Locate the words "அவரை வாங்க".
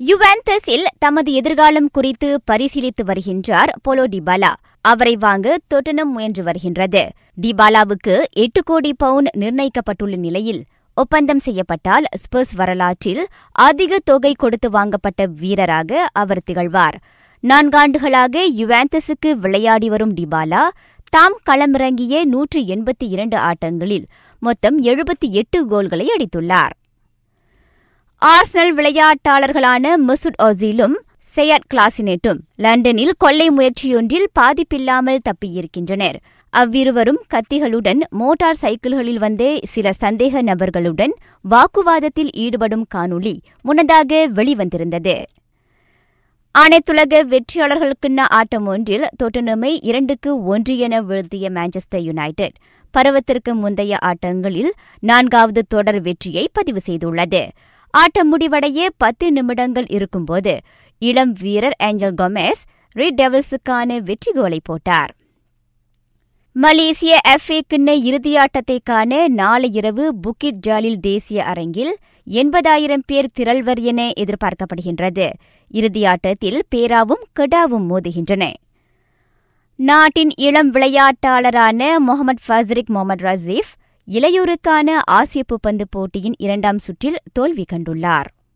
4.80-5.58